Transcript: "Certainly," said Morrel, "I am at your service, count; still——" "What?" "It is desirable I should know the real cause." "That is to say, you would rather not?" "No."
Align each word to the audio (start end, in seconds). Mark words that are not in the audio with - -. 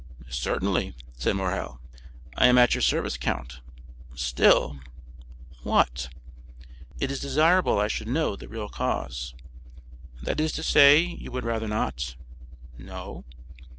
"Certainly," 0.31 0.95
said 1.15 1.35
Morrel, 1.35 1.79
"I 2.35 2.47
am 2.47 2.57
at 2.57 2.73
your 2.73 2.81
service, 2.81 3.17
count; 3.17 3.59
still——" 4.15 4.79
"What?" 5.61 6.09
"It 6.99 7.11
is 7.11 7.19
desirable 7.19 7.77
I 7.77 7.87
should 7.87 8.07
know 8.07 8.35
the 8.35 8.47
real 8.47 8.67
cause." 8.67 9.35
"That 10.23 10.39
is 10.39 10.53
to 10.53 10.63
say, 10.63 11.01
you 11.03 11.29
would 11.31 11.45
rather 11.45 11.67
not?" 11.67 12.15
"No." 12.79 13.25